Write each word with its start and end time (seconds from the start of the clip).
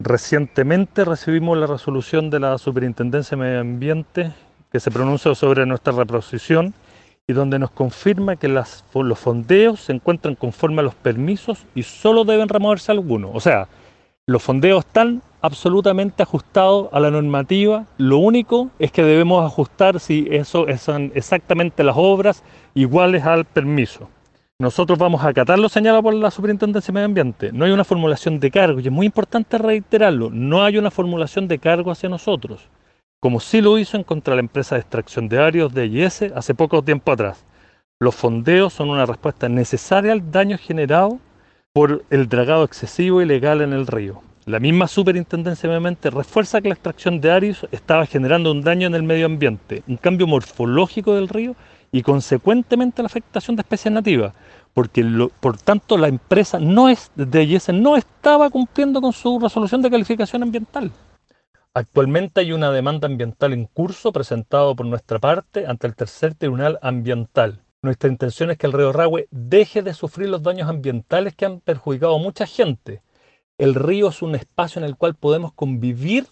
Recientemente 0.00 1.04
recibimos 1.04 1.58
la 1.58 1.66
resolución 1.66 2.30
de 2.30 2.38
la 2.38 2.56
Superintendencia 2.58 3.36
de 3.36 3.42
Medio 3.42 3.60
Ambiente 3.60 4.32
que 4.70 4.78
se 4.78 4.92
pronuncia 4.92 5.34
sobre 5.34 5.66
nuestra 5.66 5.92
reposición 5.92 6.72
y 7.26 7.32
donde 7.32 7.58
nos 7.58 7.72
confirma 7.72 8.36
que 8.36 8.46
los 8.46 8.84
fondeos 9.16 9.80
se 9.80 9.92
encuentran 9.92 10.36
conforme 10.36 10.82
a 10.82 10.84
los 10.84 10.94
permisos 10.94 11.66
y 11.74 11.82
solo 11.82 12.24
deben 12.24 12.48
removerse 12.48 12.92
algunos. 12.92 13.32
O 13.34 13.40
sea, 13.40 13.66
los 14.26 14.40
fondeos 14.40 14.86
están 14.86 15.20
absolutamente 15.40 16.22
ajustados 16.22 16.88
a 16.92 17.00
la 17.00 17.10
normativa. 17.10 17.84
Lo 17.96 18.18
único 18.18 18.70
es 18.78 18.92
que 18.92 19.02
debemos 19.02 19.44
ajustar 19.44 19.98
si 19.98 20.28
eso 20.30 20.66
son 20.78 21.10
exactamente 21.16 21.82
las 21.82 21.96
obras 21.98 22.44
iguales 22.72 23.24
al 23.24 23.46
permiso. 23.46 24.08
Nosotros 24.60 24.98
vamos 24.98 25.22
a 25.22 25.28
acatar 25.28 25.56
lo 25.56 25.68
señalado 25.68 26.02
por 26.02 26.14
la 26.14 26.32
Superintendencia 26.32 26.88
de 26.88 26.94
Medio 26.94 27.04
Ambiente. 27.04 27.52
No 27.52 27.64
hay 27.64 27.70
una 27.70 27.84
formulación 27.84 28.40
de 28.40 28.50
cargo, 28.50 28.80
y 28.80 28.86
es 28.86 28.90
muy 28.90 29.06
importante 29.06 29.56
reiterarlo, 29.56 30.30
no 30.30 30.64
hay 30.64 30.78
una 30.78 30.90
formulación 30.90 31.46
de 31.46 31.60
cargo 31.60 31.92
hacia 31.92 32.08
nosotros, 32.08 32.68
como 33.20 33.38
sí 33.38 33.60
lo 33.60 33.78
hizo 33.78 33.96
en 33.96 34.02
contra 34.02 34.32
de 34.32 34.38
la 34.38 34.40
empresa 34.40 34.74
de 34.74 34.80
extracción 34.80 35.28
de 35.28 35.38
arios 35.38 35.72
de 35.72 35.86
IS 35.86 36.22
hace 36.34 36.56
poco 36.56 36.82
tiempo 36.82 37.12
atrás. 37.12 37.44
Los 38.00 38.16
fondeos 38.16 38.72
son 38.72 38.90
una 38.90 39.06
respuesta 39.06 39.48
necesaria 39.48 40.10
al 40.10 40.28
daño 40.32 40.58
generado 40.58 41.20
por 41.72 42.04
el 42.10 42.28
dragado 42.28 42.64
excesivo 42.64 43.20
y 43.20 43.26
ilegal 43.26 43.60
en 43.60 43.72
el 43.72 43.86
río. 43.86 44.22
La 44.44 44.58
misma 44.58 44.88
superintendencia 44.88 45.68
obviamente 45.68 46.10
refuerza 46.10 46.60
que 46.60 46.68
la 46.68 46.74
extracción 46.74 47.20
de 47.20 47.30
arios 47.30 47.64
estaba 47.70 48.06
generando 48.06 48.50
un 48.50 48.62
daño 48.62 48.88
en 48.88 48.96
el 48.96 49.04
medio 49.04 49.26
ambiente, 49.26 49.84
un 49.86 49.98
cambio 49.98 50.26
morfológico 50.26 51.14
del 51.14 51.28
río 51.28 51.54
y 51.90 52.02
consecuentemente 52.02 53.02
la 53.02 53.06
afectación 53.06 53.56
de 53.56 53.62
especies 53.62 53.92
nativas, 53.92 54.34
porque 54.74 55.04
por 55.40 55.58
tanto 55.58 55.96
la 55.96 56.08
empresa 56.08 56.58
no 56.58 56.88
es, 56.88 57.10
de 57.14 57.60
no 57.72 57.96
estaba 57.96 58.50
cumpliendo 58.50 59.00
con 59.00 59.12
su 59.12 59.38
resolución 59.38 59.82
de 59.82 59.90
calificación 59.90 60.42
ambiental. 60.42 60.92
Actualmente 61.74 62.40
hay 62.40 62.52
una 62.52 62.70
demanda 62.72 63.06
ambiental 63.06 63.52
en 63.52 63.66
curso 63.66 64.12
presentada 64.12 64.74
por 64.74 64.86
nuestra 64.86 65.18
parte 65.18 65.66
ante 65.66 65.86
el 65.86 65.94
tercer 65.94 66.34
tribunal 66.34 66.78
ambiental. 66.82 67.62
Nuestra 67.82 68.10
intención 68.10 68.50
es 68.50 68.58
que 68.58 68.66
el 68.66 68.72
río 68.72 68.92
Rahue 68.92 69.28
deje 69.30 69.82
de 69.82 69.94
sufrir 69.94 70.28
los 70.28 70.42
daños 70.42 70.68
ambientales 70.68 71.36
que 71.36 71.46
han 71.46 71.60
perjudicado 71.60 72.16
a 72.16 72.18
mucha 72.18 72.46
gente. 72.46 73.02
El 73.56 73.76
río 73.76 74.08
es 74.08 74.22
un 74.22 74.34
espacio 74.34 74.80
en 74.80 74.86
el 74.86 74.96
cual 74.96 75.14
podemos 75.14 75.52
convivir 75.52 76.26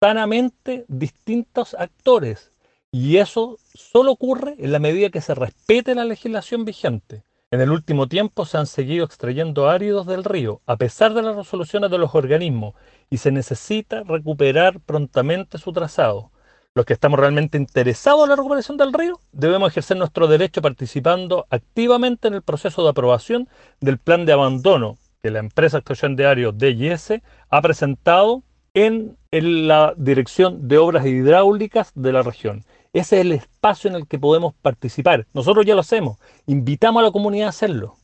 sanamente 0.00 0.86
distintos 0.88 1.74
actores, 1.78 2.52
y 2.90 3.18
eso 3.18 3.58
solo 3.74 4.12
ocurre 4.12 4.54
en 4.58 4.72
la 4.72 4.78
medida 4.78 5.10
que 5.10 5.20
se 5.20 5.34
respete 5.34 5.94
la 5.94 6.04
legislación 6.04 6.64
vigente. 6.64 7.24
En 7.50 7.60
el 7.60 7.70
último 7.70 8.08
tiempo 8.08 8.44
se 8.44 8.58
han 8.58 8.66
seguido 8.66 9.04
extrayendo 9.04 9.68
áridos 9.68 10.06
del 10.06 10.24
río, 10.24 10.62
a 10.66 10.76
pesar 10.76 11.14
de 11.14 11.22
las 11.22 11.36
resoluciones 11.36 11.90
de 11.90 11.98
los 11.98 12.14
organismos, 12.14 12.74
y 13.08 13.18
se 13.18 13.30
necesita 13.30 14.02
recuperar 14.02 14.80
prontamente 14.80 15.58
su 15.58 15.72
trazado. 15.72 16.32
Los 16.74 16.84
que 16.84 16.92
estamos 16.92 17.18
realmente 17.18 17.56
interesados 17.56 18.24
en 18.24 18.30
la 18.30 18.36
recuperación 18.36 18.76
del 18.76 18.92
río 18.92 19.20
debemos 19.32 19.70
ejercer 19.70 19.96
nuestro 19.96 20.26
derecho 20.26 20.60
participando 20.60 21.46
activamente 21.48 22.28
en 22.28 22.34
el 22.34 22.42
proceso 22.42 22.82
de 22.82 22.90
aprobación 22.90 23.48
del 23.80 23.98
plan 23.98 24.26
de 24.26 24.32
abandono 24.32 24.98
que 25.22 25.30
la 25.30 25.38
empresa 25.38 25.78
extracción 25.78 26.16
de 26.16 26.26
áridos 26.26 26.58
DIS 26.58 27.14
ha 27.48 27.62
presentado 27.62 28.42
en 28.76 29.16
la 29.32 29.94
Dirección 29.96 30.68
de 30.68 30.78
Obras 30.78 31.06
Hidráulicas 31.06 31.90
de 31.94 32.12
la 32.12 32.22
región 32.22 32.64
ese 32.98 33.16
es 33.16 33.20
el 33.26 33.32
espacio 33.32 33.90
en 33.90 33.96
el 33.96 34.06
que 34.06 34.18
podemos 34.18 34.54
participar. 34.54 35.26
Nosotros 35.34 35.66
ya 35.66 35.74
lo 35.74 35.82
hacemos. 35.82 36.16
Invitamos 36.46 37.00
a 37.00 37.04
la 37.04 37.10
comunidad 37.10 37.48
a 37.48 37.50
hacerlo. 37.50 37.94